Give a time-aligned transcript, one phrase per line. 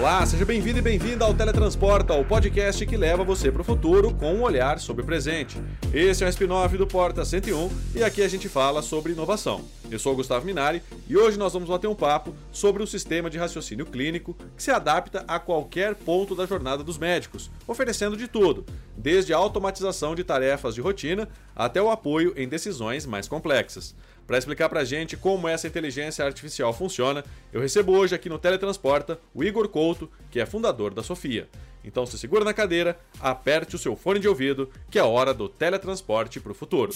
[0.00, 4.14] Olá, seja bem-vindo e bem-vinda ao Teletransporta, o podcast que leva você para o futuro
[4.14, 5.58] com um olhar sobre o presente.
[5.92, 9.60] Esse é o spin-off do Porta 101 e aqui a gente fala sobre inovação.
[9.90, 13.28] Eu sou o Gustavo Minari e hoje nós vamos bater um papo sobre o sistema
[13.28, 18.26] de raciocínio clínico que se adapta a qualquer ponto da jornada dos médicos, oferecendo de
[18.26, 18.64] tudo,
[18.96, 23.94] desde a automatização de tarefas de rotina até o apoio em decisões mais complexas.
[24.30, 28.38] Para explicar para a gente como essa inteligência artificial funciona, eu recebo hoje aqui no
[28.38, 31.48] Teletransporta o Igor Couto, que é fundador da Sofia.
[31.84, 35.48] Então se segura na cadeira, aperte o seu fone de ouvido, que é hora do
[35.48, 36.92] teletransporte para o futuro.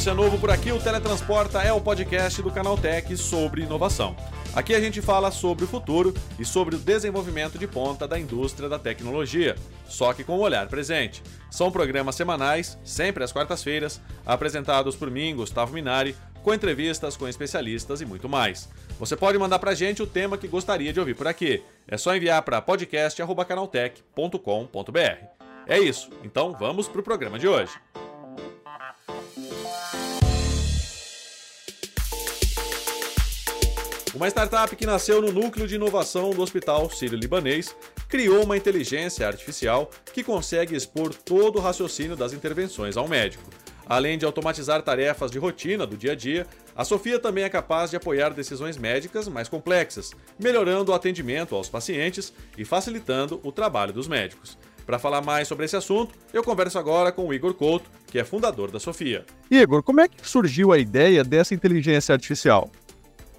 [0.00, 4.16] Se é novo por aqui, o Teletransporta é o podcast do Canal Tech sobre inovação.
[4.54, 8.66] Aqui a gente fala sobre o futuro e sobre o desenvolvimento de ponta da indústria
[8.66, 11.22] da tecnologia, só que com o olhar presente.
[11.50, 18.00] São programas semanais, sempre às quartas-feiras, apresentados por mim, Gustavo Minari, com entrevistas com especialistas
[18.00, 18.70] e muito mais.
[18.98, 21.62] Você pode mandar pra gente o tema que gostaria de ouvir por aqui.
[21.86, 25.24] É só enviar para podcast@canaltech.com.br.
[25.66, 26.08] É isso.
[26.24, 27.72] Então vamos pro programa de hoje.
[34.20, 37.74] Uma startup que nasceu no núcleo de inovação do Hospital Sírio-Libanês
[38.06, 43.48] criou uma inteligência artificial que consegue expor todo o raciocínio das intervenções ao médico.
[43.86, 46.46] Além de automatizar tarefas de rotina do dia a dia,
[46.76, 51.70] a Sofia também é capaz de apoiar decisões médicas mais complexas, melhorando o atendimento aos
[51.70, 54.58] pacientes e facilitando o trabalho dos médicos.
[54.84, 58.24] Para falar mais sobre esse assunto, eu converso agora com o Igor Couto, que é
[58.24, 59.24] fundador da Sofia.
[59.50, 62.70] Igor, como é que surgiu a ideia dessa inteligência artificial?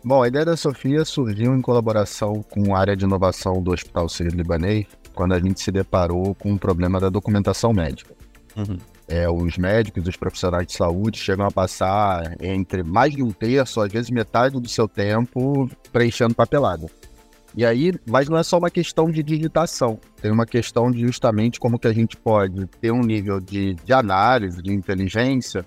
[0.03, 4.09] Bom, a ideia da Sofia surgiu em colaboração com a área de inovação do Hospital
[4.09, 8.15] Sírio-Libanês, quando a gente se deparou com o problema da documentação médica.
[8.55, 8.77] Uhum.
[9.07, 13.79] É, os médicos, os profissionais de saúde chegam a passar entre mais de um terço,
[13.79, 16.87] às vezes metade do seu tempo preenchendo papelada.
[17.55, 21.59] E aí, mas não é só uma questão de digitação, tem uma questão de justamente
[21.59, 25.65] como que a gente pode ter um nível de, de análise, de inteligência,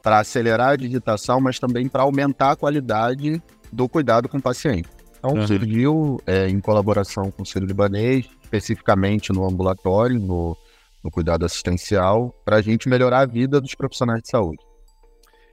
[0.00, 3.42] para acelerar a digitação, mas também para aumentar a qualidade
[3.74, 4.88] do cuidado com o paciente.
[5.18, 5.46] Então, uhum.
[5.46, 10.56] surgiu é, em colaboração com o Ciro Libanês, especificamente no ambulatório, no,
[11.02, 14.62] no cuidado assistencial, para a gente melhorar a vida dos profissionais de saúde.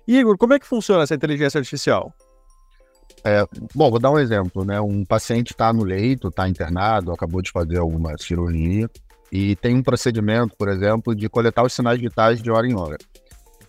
[0.07, 2.13] Igor, como é que funciona essa inteligência artificial?
[3.23, 4.81] É, bom, vou dar um exemplo, né?
[4.81, 8.89] Um paciente está no leito, está internado, acabou de fazer alguma cirurgia
[9.31, 12.97] e tem um procedimento, por exemplo, de coletar os sinais vitais de hora em hora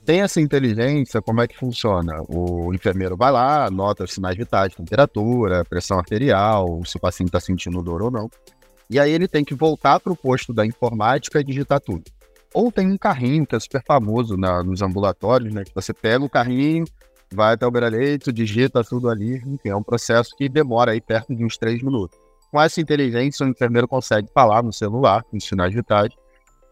[0.05, 2.23] tem essa inteligência, como é que funciona?
[2.29, 7.41] O enfermeiro vai lá, anota os sinais vitais, temperatura, pressão arterial, se o paciente está
[7.41, 8.29] sentindo dor ou não.
[8.91, 12.05] E aí ele tem que voltar para o posto da informática e digitar tudo.
[12.53, 15.65] Ou tem um carrinho que é super famoso na, nos ambulatórios, né?
[15.65, 16.85] Que você pega o carrinho,
[17.33, 21.35] vai até o beira-leito, digita tudo ali, enfim, é um processo que demora aí perto
[21.35, 22.19] de uns três minutos.
[22.51, 26.13] Com essa inteligência, o enfermeiro consegue falar no celular, com os sinais vitais,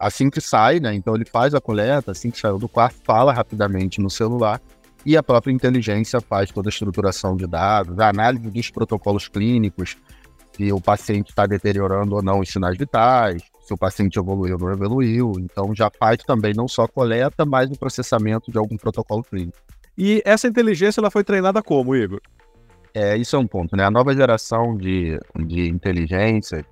[0.01, 0.93] assim que sai, né?
[0.93, 4.59] Então ele faz a coleta, assim que saiu do quarto, fala rapidamente no celular
[5.05, 9.97] e a própria inteligência faz toda a estruturação de dados, a análise dos protocolos clínicos,
[10.55, 14.67] se o paciente está deteriorando ou não os sinais vitais, se o paciente evoluiu ou
[14.67, 15.33] não evoluiu.
[15.39, 19.57] Então já faz também não só a coleta, mas o processamento de algum protocolo clínico.
[19.97, 22.21] E essa inteligência ela foi treinada como, Igor?
[22.93, 23.85] É, isso é um ponto, né?
[23.85, 26.65] A nova geração de, de inteligência,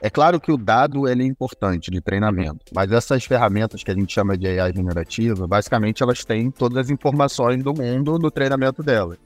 [0.00, 3.94] é claro que o dado ele é importante de treinamento, mas essas ferramentas que a
[3.94, 8.82] gente chama de AI generativa, basicamente elas têm todas as informações do mundo no treinamento
[8.82, 9.18] delas.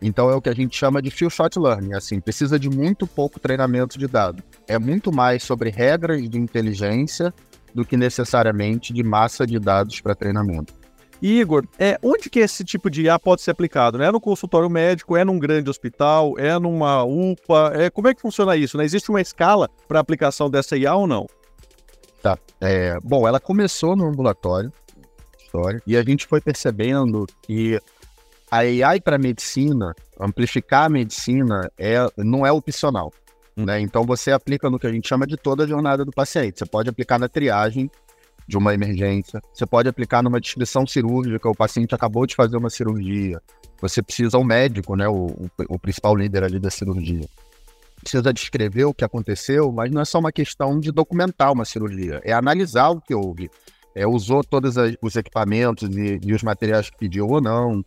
[0.00, 3.06] Então é o que a gente chama de few shot learning, assim, precisa de muito
[3.06, 4.42] pouco treinamento de dado.
[4.68, 7.34] É muito mais sobre regras de inteligência
[7.74, 10.83] do que necessariamente de massa de dados para treinamento.
[11.22, 13.98] Igor, é, onde que esse tipo de IA pode ser aplicado?
[13.98, 14.06] Né?
[14.06, 17.72] É no consultório médico, é num grande hospital, é numa UPA?
[17.74, 18.76] É, como é que funciona isso?
[18.76, 18.84] Né?
[18.84, 21.26] Existe uma escala para aplicação dessa IA ou não?
[22.22, 22.38] Tá.
[22.60, 24.72] É, bom, ela começou no ambulatório
[25.54, 27.78] história, e a gente foi percebendo que
[28.50, 33.12] a AI para medicina, amplificar a medicina, é, não é opcional.
[33.56, 33.64] Hum.
[33.64, 33.80] Né?
[33.80, 36.58] Então você aplica no que a gente chama de toda a jornada do paciente.
[36.58, 37.90] Você pode aplicar na triagem,
[38.46, 39.42] de uma emergência.
[39.52, 43.40] Você pode aplicar numa descrição cirúrgica, o paciente acabou de fazer uma cirurgia.
[43.80, 47.26] Você precisa um médico, né, o, o, principal líder ali da cirurgia.
[48.00, 52.20] Precisa descrever o que aconteceu, mas não é só uma questão de documentar uma cirurgia,
[52.24, 53.50] é analisar o que houve.
[53.94, 57.84] É, usou todos os equipamentos e, e, os materiais que pediu ou não,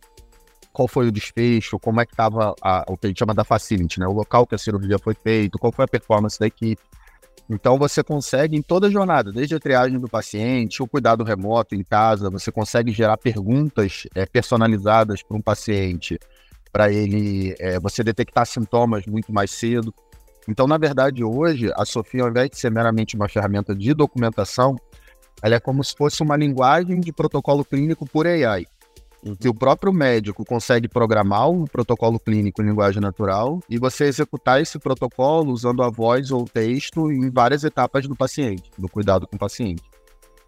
[0.72, 2.54] qual foi o desfecho, como é que estava
[2.86, 4.06] o que a gente chama da facility, né?
[4.06, 6.80] O local que a cirurgia foi feita, qual foi a performance da equipe.
[7.48, 11.74] Então você consegue em toda a jornada, desde a triagem do paciente, o cuidado remoto
[11.74, 16.18] em casa, você consegue gerar perguntas é, personalizadas para um paciente
[16.72, 19.94] para ele é, você detectar sintomas muito mais cedo.
[20.46, 24.76] Então, na verdade, hoje, a Sofia, ao invés de ser meramente uma ferramenta de documentação,
[25.42, 28.66] ela é como se fosse uma linguagem de protocolo clínico por AI.
[29.40, 34.60] Se o próprio médico consegue programar um protocolo clínico em linguagem natural e você executar
[34.60, 39.36] esse protocolo usando a voz ou texto em várias etapas do paciente, do cuidado com
[39.36, 39.82] o paciente.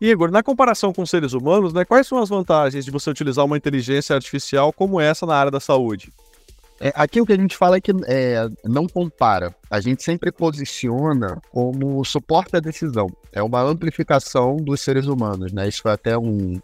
[0.00, 3.56] Igor, na comparação com seres humanos, né, quais são as vantagens de você utilizar uma
[3.56, 6.10] inteligência artificial como essa na área da saúde?
[6.80, 9.54] É, aqui o que a gente fala é que é, não compara.
[9.68, 13.08] A gente sempre posiciona como suporte à decisão.
[13.30, 15.68] É uma amplificação dos seres humanos, né?
[15.68, 16.58] Isso foi até um,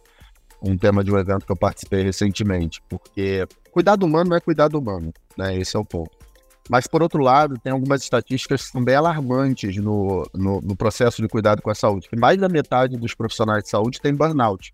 [0.63, 5.13] um tema de um evento que eu participei recentemente, porque cuidado humano é cuidado humano,
[5.37, 5.57] né?
[5.57, 6.17] Esse é o ponto.
[6.69, 11.23] Mas, por outro lado, tem algumas estatísticas que são bem alarmantes no, no, no processo
[11.23, 14.73] de cuidado com a saúde, que mais da metade dos profissionais de saúde tem burnout.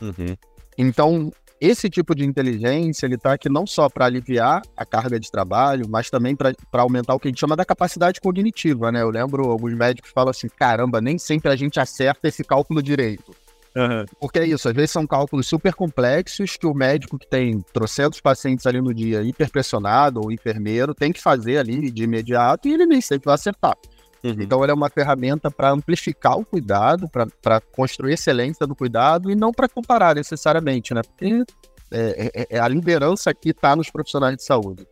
[0.00, 0.36] Uhum.
[0.78, 5.30] Então, esse tipo de inteligência, ele está aqui não só para aliviar a carga de
[5.30, 9.02] trabalho, mas também para aumentar o que a gente chama da capacidade cognitiva, né?
[9.02, 13.34] Eu lembro alguns médicos falam assim, caramba, nem sempre a gente acerta esse cálculo direito.
[13.76, 14.04] Uhum.
[14.20, 18.20] Porque é isso, às vezes são cálculos super complexos que o médico que tem trocentos
[18.20, 22.86] pacientes ali no dia, hiperpressionado ou enfermeiro, tem que fazer ali de imediato e ele
[22.86, 23.76] nem sempre vai acertar.
[24.22, 24.36] Uhum.
[24.38, 27.10] Então, ela é uma ferramenta para amplificar o cuidado,
[27.42, 31.02] para construir excelência do cuidado e não para comparar necessariamente, né?
[31.02, 31.44] Porque
[31.90, 34.86] é, é, é a liderança aqui está nos profissionais de saúde.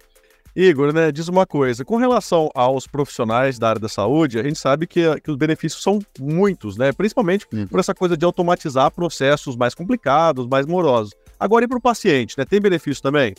[0.55, 4.59] Igor, né, diz uma coisa, com relação aos profissionais da área da saúde, a gente
[4.59, 7.67] sabe que, que os benefícios são muitos, né, principalmente uhum.
[7.67, 11.15] por essa coisa de automatizar processos mais complicados, mais morosos.
[11.41, 13.35] Agora, e para o paciente, né, tem benefício também?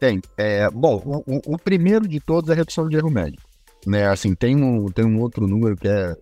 [0.00, 0.20] Tem.
[0.36, 3.42] É, bom, o, o, primeiro de todos é a redução de erro médico.
[3.86, 6.16] Né, assim, tem um, tem um outro número que é...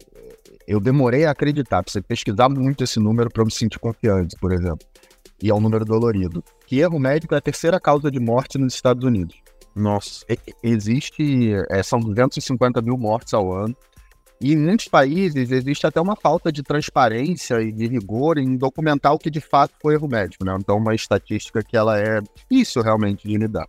[0.67, 4.53] Eu demorei a acreditar, precisa pesquisar muito esse número para eu me sentir confiante, por
[4.53, 4.87] exemplo.
[5.43, 6.43] E é um número dolorido.
[6.67, 9.42] Que erro médico é a terceira causa de morte nos Estados Unidos.
[9.75, 10.25] Nossa.
[10.63, 13.77] Existe, é, são 250 mil mortes ao ano.
[14.41, 19.15] E em muitos países existe até uma falta de transparência e de rigor em documentar
[19.15, 20.57] o que de fato foi erro médico, né?
[20.59, 23.69] Então, uma estatística que ela é difícil realmente de lidar.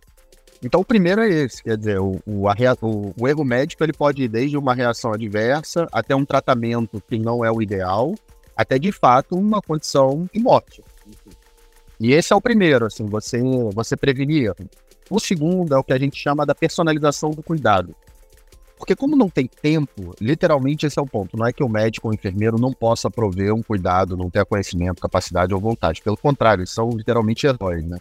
[0.64, 4.22] Então, o primeiro é esse, quer dizer, o, o, o, o erro médico ele pode
[4.24, 8.14] ir desde uma reação adversa até um tratamento que não é o ideal,
[8.56, 10.82] até de fato uma condição de morte.
[12.00, 13.40] E esse é o primeiro, assim, você,
[13.72, 14.52] você prevenir.
[15.14, 17.94] O segundo é o que a gente chama da personalização do cuidado.
[18.76, 21.36] Porque como não tem tempo, literalmente esse é o ponto.
[21.36, 25.00] Não é que o médico ou enfermeiro não possa prover um cuidado, não tenha conhecimento,
[25.00, 26.02] capacidade ou vontade.
[26.02, 27.96] Pelo contrário, são literalmente heróis, né?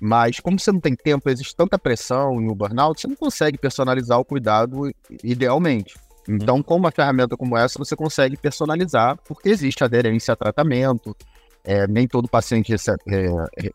[0.00, 3.58] Mas como você não tem tempo, existe tanta pressão e o burnout, você não consegue
[3.58, 5.96] personalizar o cuidado idealmente.
[6.28, 11.16] Então, com uma ferramenta como essa, você consegue personalizar, porque existe aderência a tratamento,
[11.64, 13.26] é, nem todo paciente recebe, é,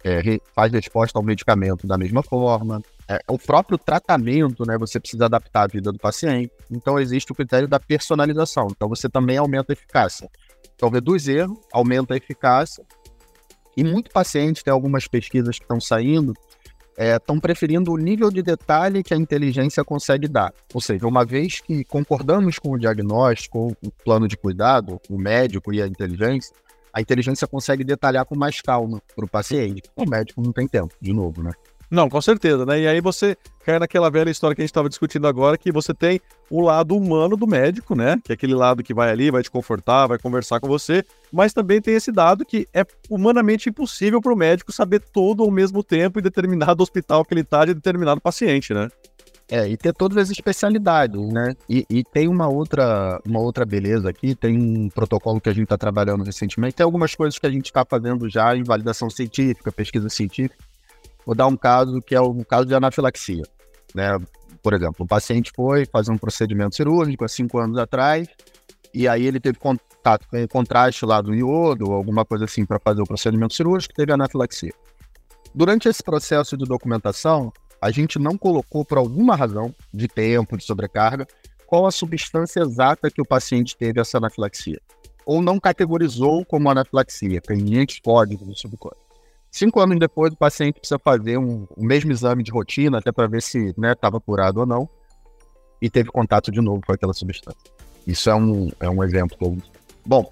[0.03, 2.81] é, é faz resposta ao medicamento da mesma forma.
[3.07, 6.51] É, o próprio tratamento, né, você precisa adaptar a vida do paciente.
[6.69, 8.67] Então, existe o critério da personalização.
[8.69, 10.29] Então, você também aumenta a eficácia.
[10.75, 12.83] Então, reduz erro, aumenta a eficácia.
[13.75, 16.33] E muito paciente, tem algumas pesquisas que estão saindo,
[16.97, 20.51] estão é, preferindo o nível de detalhe que a inteligência consegue dar.
[20.73, 25.71] Ou seja, uma vez que concordamos com o diagnóstico, o plano de cuidado, o médico
[25.71, 26.53] e a inteligência,
[26.93, 29.83] a inteligência consegue detalhar com mais calma para o paciente.
[29.95, 31.51] O médico não tem tempo, de novo, né?
[31.89, 32.81] Não, com certeza, né?
[32.81, 35.93] E aí você cai naquela velha história que a gente estava discutindo agora, que você
[35.93, 38.19] tem o lado humano do médico, né?
[38.23, 41.53] Que é aquele lado que vai ali, vai te confortar, vai conversar com você, mas
[41.53, 45.81] também tem esse dado que é humanamente impossível para o médico saber todo ao mesmo
[45.81, 48.89] tempo em determinado hospital que ele está de determinado paciente, né?
[49.49, 51.55] É, e ter todas as especialidades, né?
[51.69, 55.63] E, e, tem uma outra, uma outra beleza aqui, tem um protocolo que a gente
[55.63, 59.71] está trabalhando recentemente, tem algumas coisas que a gente está fazendo já em validação científica,
[59.71, 60.57] pesquisa científica.
[61.25, 63.43] Vou dar um caso que é o um caso de anafilaxia,
[63.95, 64.19] né?
[64.61, 68.27] Por exemplo, um paciente foi fazer um procedimento cirúrgico há cinco anos atrás,
[68.93, 73.01] e aí ele teve contato com contraste lá do iodo, alguma coisa assim, para fazer
[73.01, 74.73] o procedimento cirúrgico, teve anafilaxia.
[75.55, 80.63] Durante esse processo de documentação, a gente não colocou, por alguma razão, de tempo, de
[80.63, 81.27] sobrecarga,
[81.65, 84.79] qual a substância exata que o paciente teve essa anafilaxia.
[85.25, 89.05] Ou não categorizou como anafilaxia, tem muitos códigos e subcódigos.
[89.51, 93.27] Cinco anos depois, o paciente precisa fazer um, o mesmo exame de rotina, até para
[93.27, 94.89] ver se estava né, curado ou não,
[95.81, 97.59] e teve contato de novo com aquela substância.
[98.05, 99.57] Isso é um, é um exemplo.
[100.05, 100.31] Bom,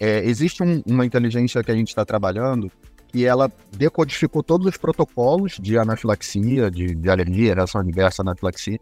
[0.00, 2.70] é, existe um, uma inteligência que a gente está trabalhando
[3.14, 8.78] e ela decodificou todos os protocolos de anafilaxia, de, de alergia, reação adversa anafilaxia,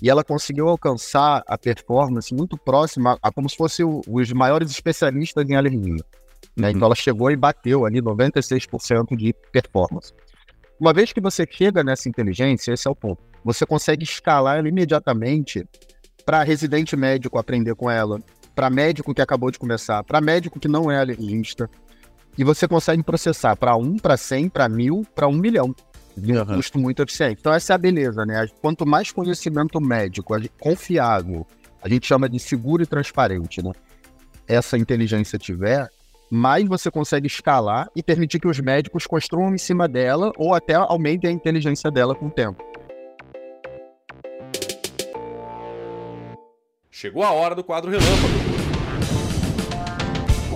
[0.00, 4.70] e ela conseguiu alcançar a performance muito próxima a como se fosse o, os maiores
[4.70, 6.04] especialistas em alergia.
[6.56, 6.68] Né?
[6.68, 6.76] Uhum.
[6.76, 10.12] Então ela chegou e bateu ali 96% de performance.
[10.78, 13.22] Uma vez que você chega nessa inteligência, esse é o ponto.
[13.44, 15.64] Você consegue escalar ela imediatamente
[16.24, 18.20] para residente médico aprender com ela,
[18.54, 21.68] para médico que acabou de começar, para médico que não é alergista.
[22.36, 25.74] E você consegue processar para um, para cem, para mil, para um milhão.
[26.16, 26.56] De um uhum.
[26.56, 27.38] custo muito eficiente.
[27.40, 28.46] Então, essa é a beleza, né?
[28.60, 31.46] Quanto mais conhecimento médico confiável,
[31.82, 33.72] a gente chama de seguro e transparente, né?
[34.46, 35.88] Essa inteligência tiver,
[36.30, 40.74] mais você consegue escalar e permitir que os médicos construam em cima dela ou até
[40.74, 42.62] aumentem a inteligência dela com o tempo.
[46.90, 48.51] Chegou a hora do quadro relâmpago.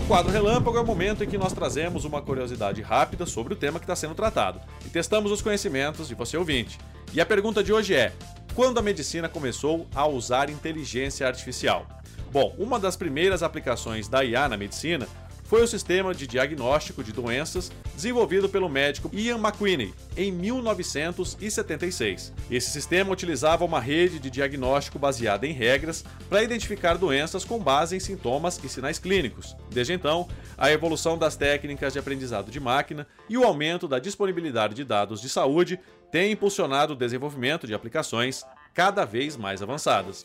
[0.06, 3.80] Quadro relâmpago é o momento em que nós trazemos uma curiosidade rápida sobre o tema
[3.80, 6.78] que está sendo tratado e testamos os conhecimentos de você ouvinte.
[7.12, 8.12] E a pergunta de hoje é:
[8.54, 11.88] quando a medicina começou a usar inteligência artificial?
[12.30, 15.08] Bom, uma das primeiras aplicações da IA na medicina
[15.46, 22.32] foi o sistema de diagnóstico de doenças desenvolvido pelo médico Ian McQueenie em 1976.
[22.50, 27.96] Esse sistema utilizava uma rede de diagnóstico baseada em regras para identificar doenças com base
[27.96, 29.56] em sintomas e sinais clínicos.
[29.70, 34.74] Desde então, a evolução das técnicas de aprendizado de máquina e o aumento da disponibilidade
[34.74, 35.78] de dados de saúde
[36.10, 40.24] têm impulsionado o desenvolvimento de aplicações cada vez mais avançadas.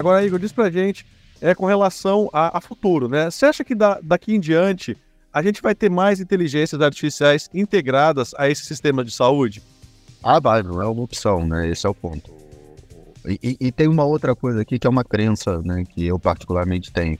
[0.00, 1.04] Agora, Igor, diz pra gente
[1.42, 3.30] é, com relação a, a futuro, né?
[3.30, 4.96] Você acha que da, daqui em diante
[5.30, 9.62] a gente vai ter mais inteligências artificiais integradas a esse sistema de saúde?
[10.22, 11.68] Ah, vai, não é uma opção, né?
[11.68, 12.30] Esse é o ponto.
[13.26, 16.18] E, e, e, tem uma outra coisa aqui que é uma crença, né, que eu
[16.18, 17.18] particularmente tenho.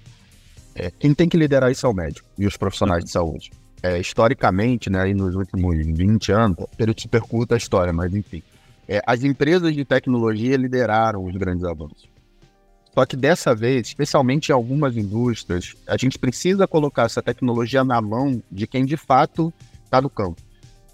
[0.74, 3.50] É, quem tem que liderar isso é o médico e os profissionais de saúde.
[3.82, 6.56] É, historicamente, né, aí nos últimos 20 anos,
[6.96, 8.42] te percuta a história, mas enfim,
[8.88, 12.08] é, as empresas de tecnologia lideraram os grandes avanços.
[12.94, 18.00] Só que dessa vez, especialmente em algumas indústrias, a gente precisa colocar essa tecnologia na
[18.00, 19.52] mão de quem de fato
[19.84, 20.40] está no campo,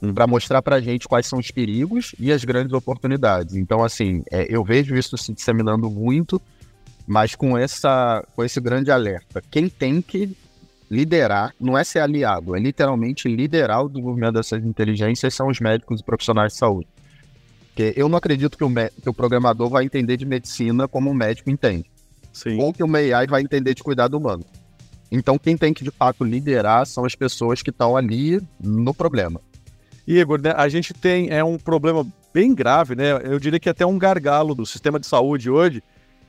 [0.03, 0.13] hum.
[0.13, 3.57] para mostrar para a gente quais são os perigos e as grandes oportunidades.
[3.57, 6.41] Então, assim, é, eu vejo isso se disseminando muito,
[7.07, 9.43] mas com, essa, com esse grande alerta.
[9.51, 10.37] Quem tem que
[10.91, 16.01] liderar, não é ser aliado, é literalmente liderar o desenvolvimento dessas inteligências são os médicos
[16.01, 16.89] e profissionais de saúde.
[17.77, 18.71] Porque eu não acredito que o,
[19.03, 21.85] que o programador vai entender de medicina como um médico entende.
[22.33, 22.59] Sim.
[22.59, 24.43] Ou que o AI vai entender de cuidado humano.
[25.13, 29.43] Então, quem tem que, de fato, liderar são as pessoas que estão ali no problema.
[30.07, 33.13] Igor, né, a gente tem é um problema bem grave, né?
[33.23, 35.83] Eu diria que até um gargalo do sistema de saúde hoje,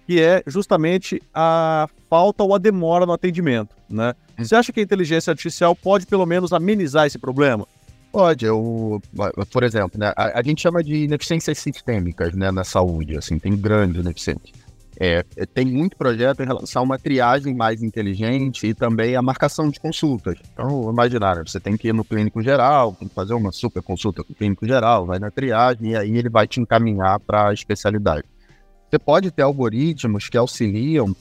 [0.05, 4.13] que é justamente a falta ou a demora no atendimento, né?
[4.37, 4.43] Hum.
[4.43, 7.65] Você acha que a inteligência artificial pode pelo menos amenizar esse problema?
[8.11, 9.01] Pode, eu,
[9.51, 13.55] por exemplo, né, a, a, gente chama de ineficiências sistêmicas né, na saúde, assim, tem
[13.55, 14.67] grandes ineficiências.
[14.99, 19.21] É, é, tem muito projeto em relação a uma triagem mais inteligente e também a
[19.21, 20.39] marcação de consultas.
[20.51, 24.23] Então, imaginar, você tem que ir no clínico geral, tem que fazer uma super consulta
[24.23, 27.53] com o clínico geral, vai na triagem e aí ele vai te encaminhar para a
[27.53, 28.23] especialidade.
[28.89, 31.15] Você pode ter algoritmos que auxiliam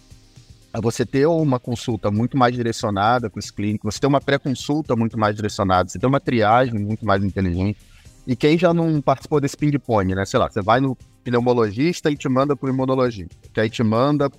[0.80, 5.18] você ter uma consulta muito mais direcionada com esse clínico, você ter uma pré-consulta muito
[5.18, 7.78] mais direcionada, você ter uma triagem muito mais inteligente.
[8.26, 10.24] E quem já não participou desse ping-pong, né?
[10.24, 13.82] Sei lá, você vai no pneumologista e te manda para o imunologista, que aí te
[13.82, 14.30] manda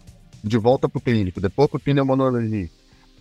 [0.43, 2.75] de volta para o clínico, depois para o pneumologista.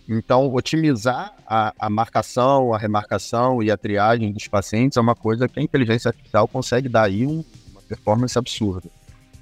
[0.09, 5.49] Então, otimizar a, a, marcação, a remarcação e a triagem dos pacientes é uma coisa
[5.49, 8.89] que a inteligência artificial consegue dar aí um, uma performance absurda.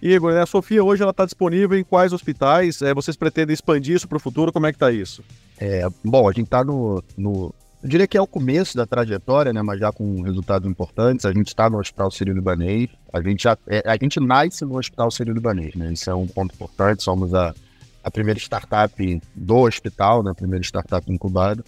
[0.06, 2.80] Igor, né, a Sofia hoje ela está disponível em quais hospitais?
[2.84, 4.54] É, vocês pretendem expandir isso para o futuro?
[4.54, 5.24] Como é que está isso?
[5.58, 9.52] É, bom, a gente está no, no, Eu diria que é o começo da trajetória,
[9.52, 9.64] né?
[9.64, 11.26] Mas já com resultados importantes.
[11.26, 12.90] A gente está no Hospital Sírio-Libanês.
[13.12, 15.92] A gente já, é, a gente nasce no Hospital Sírio-Libanês, né?
[15.92, 17.02] Isso é um ponto importante.
[17.02, 17.56] Somos a,
[18.04, 20.30] a primeira startup do hospital, né?
[20.30, 21.64] A primeira startup incubada.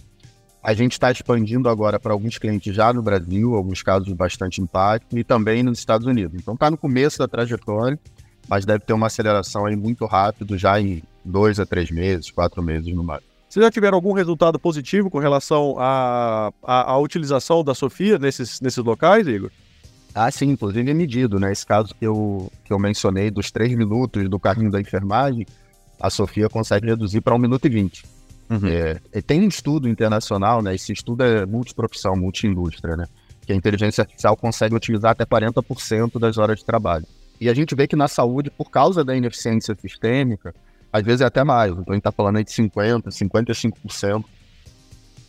[0.61, 4.61] A gente está expandindo agora para alguns clientes já no Brasil, alguns casos de bastante
[4.61, 6.39] impacto, e também nos Estados Unidos.
[6.39, 7.97] Então está no começo da trajetória
[8.47, 12.63] mas deve ter uma aceleração aí muito rápido, já em dois a três meses, quatro
[12.63, 13.27] meses no máximo.
[13.49, 18.59] Vocês já tiveram algum resultado positivo com relação à, à, à, utilização da Sofia nesses,
[18.59, 19.49] nesses locais, Igor?
[20.13, 21.51] Ah, sim, inclusive é medido, né?
[21.51, 25.45] Esse caso que eu, que eu mencionei dos três minutos do carrinho da enfermagem,
[25.99, 28.03] a Sofia consegue reduzir para um minuto e vinte.
[28.49, 28.67] Uhum.
[28.67, 30.75] É, tem um estudo internacional, né?
[30.75, 33.05] Esse estudo é multiprofissão, multiindústria, né?
[33.45, 37.05] Que a inteligência artificial consegue utilizar até 40% das horas de trabalho.
[37.39, 40.53] E a gente vê que na saúde, por causa da ineficiência sistêmica,
[40.91, 41.71] às vezes é até mais.
[41.71, 44.23] Então a gente está falando aí de 50%, 55%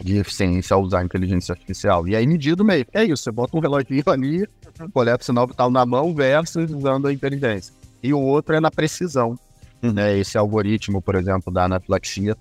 [0.00, 2.06] de eficiência ao usar inteligência artificial.
[2.06, 2.86] E aí, medido meio.
[2.92, 4.48] É isso, você bota um reloginho ali,
[4.92, 7.74] coleta o sinal vital na mão versus usando a inteligência.
[8.02, 9.38] E o outro é na precisão.
[9.82, 9.92] Uhum.
[9.92, 10.18] Né?
[10.18, 12.36] Esse algoritmo, por exemplo, da anafilaxia,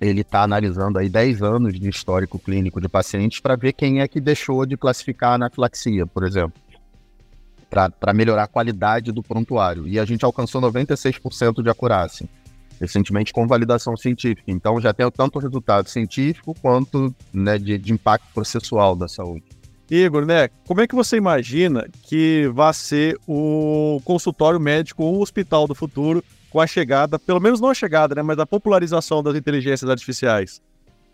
[0.00, 4.08] ele está analisando aí 10 anos de histórico clínico de pacientes para ver quem é
[4.08, 6.54] que deixou de classificar a anafilaxia, por exemplo,
[7.70, 9.86] para melhorar a qualidade do prontuário.
[9.86, 12.28] E a gente alcançou 96% de acurácia,
[12.80, 14.50] recentemente com validação científica.
[14.50, 19.44] Então já tem tanto resultado científico quanto né, de, de impacto processual da saúde.
[19.88, 20.48] Igor, né?
[20.66, 25.74] Como é que você imagina que vai ser o consultório médico ou o hospital do
[25.74, 29.88] futuro com a chegada, pelo menos não a chegada, né, mas a popularização das inteligências
[29.88, 30.60] artificiais?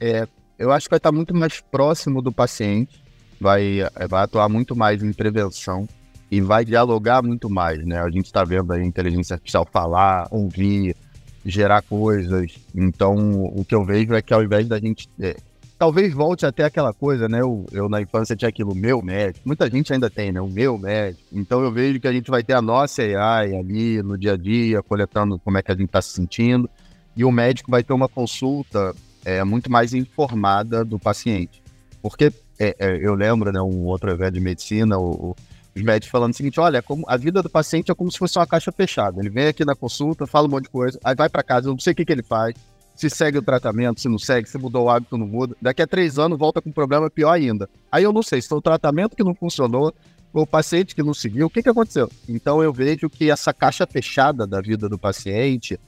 [0.01, 0.27] É,
[0.59, 3.03] eu acho que vai estar muito mais próximo do paciente,
[3.41, 5.87] vai, vai atuar muito mais em prevenção
[6.31, 8.01] e vai dialogar muito mais, né?
[8.01, 10.97] A gente está vendo a inteligência artificial falar, ouvir,
[11.45, 12.59] gerar coisas.
[12.75, 15.37] Então, o que eu vejo é que ao invés da gente é,
[15.79, 17.41] talvez volte até aquela coisa, né?
[17.41, 19.47] Eu, eu, na infância tinha aquilo, meu médico.
[19.47, 20.41] Muita gente ainda tem, né?
[20.41, 21.23] O meu médico.
[21.33, 24.37] Então eu vejo que a gente vai ter a nossa AI ali no dia a
[24.37, 26.69] dia, coletando como é que a gente está se sentindo.
[27.17, 31.63] E o médico vai ter uma consulta é, muito mais informada do paciente.
[32.03, 35.37] Porque é, é, eu lembro, né, um outro evento de medicina, o, o,
[35.77, 38.39] os médicos falando o seguinte: olha, como, a vida do paciente é como se fosse
[38.39, 39.21] uma caixa fechada.
[39.21, 41.73] Ele vem aqui na consulta, fala um monte de coisa, aí vai para casa, eu
[41.73, 42.55] não sei o que, que ele faz
[42.97, 45.55] se segue o tratamento, se não segue, se mudou o hábito, não muda.
[45.61, 47.69] Daqui a três anos volta com um problema pior ainda.
[47.93, 49.95] Aí eu não sei se foi o tratamento que não funcionou,
[50.33, 52.11] ou o paciente que não seguiu, o que, que aconteceu?
[52.29, 55.81] Então eu vejo que essa caixa fechada da vida do paciente,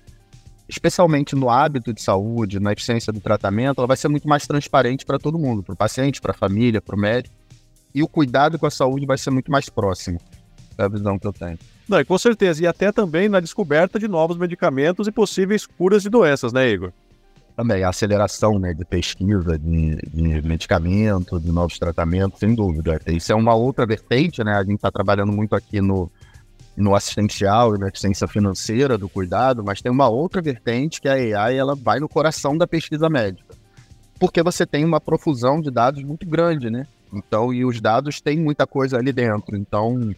[0.68, 5.04] especialmente no hábito de saúde, na eficiência do tratamento, ela vai ser muito mais transparente
[5.04, 7.35] para todo mundo, para o paciente, para a família, para o médico.
[7.95, 10.18] E o cuidado com a saúde vai ser muito mais próximo.
[10.76, 11.59] É a visão que eu tenho.
[11.88, 12.62] Não, com certeza.
[12.62, 16.92] E até também na descoberta de novos medicamentos e possíveis curas de doenças, né, Igor?
[17.57, 23.00] Também, a aceleração né, de pesquisa de, de medicamento, de novos tratamentos, sem dúvida.
[23.09, 24.52] Isso é uma outra vertente, né?
[24.52, 26.09] A gente está trabalhando muito aqui no,
[26.76, 31.14] no assistencial e na assistência financeira do cuidado, mas tem uma outra vertente que a
[31.14, 33.57] AI ela vai no coração da pesquisa médica.
[34.20, 36.87] Porque você tem uma profusão de dados muito grande, né?
[37.12, 39.57] Então, e os dados têm muita coisa ali dentro.
[39.57, 40.14] Então,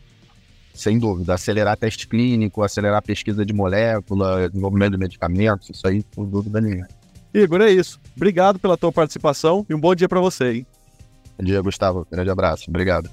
[0.74, 1.35] sem dúvida.
[1.35, 6.88] Acelerar teste clínico, acelerar pesquisa de molécula, desenvolvimento de medicamentos, isso aí, por dúvida nenhuma.
[7.33, 8.00] Igor, é isso.
[8.16, 10.66] Obrigado pela tua participação e um bom dia para você, hein?
[11.38, 12.07] Bom dia, Gustavo.
[12.11, 12.64] Grande abraço.
[12.68, 13.09] Obrigado.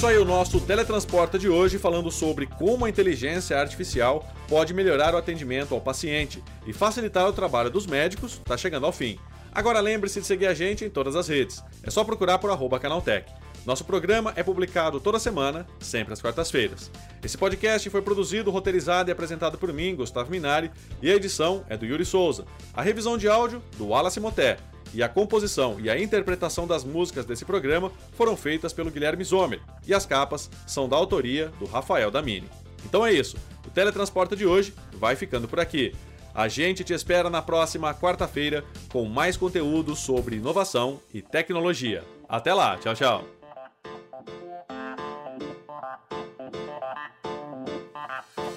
[0.00, 5.14] Isso aí, o nosso Teletransporta de hoje falando sobre como a inteligência artificial pode melhorar
[5.14, 9.18] o atendimento ao paciente e facilitar o trabalho dos médicos, está chegando ao fim.
[9.52, 11.62] Agora lembre-se de seguir a gente em todas as redes.
[11.82, 13.30] É só procurar por arroba Canaltech.
[13.66, 16.90] Nosso programa é publicado toda semana, sempre às quartas-feiras.
[17.22, 20.70] Esse podcast foi produzido, roteirizado e apresentado por mim, Gustavo Minari,
[21.02, 22.46] e a edição é do Yuri Souza.
[22.72, 24.56] A revisão de áudio, do Wallace Moté
[24.94, 29.60] e a composição e a interpretação das músicas desse programa foram feitas pelo Guilherme Zomer,
[29.86, 32.48] e as capas são da autoria do Rafael Damini.
[32.84, 35.94] Então é isso, o Teletransporta de hoje vai ficando por aqui.
[36.34, 42.04] A gente te espera na próxima quarta-feira com mais conteúdo sobre inovação e tecnologia.
[42.28, 43.39] Até lá, tchau, tchau.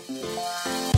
[0.05, 0.92] Thank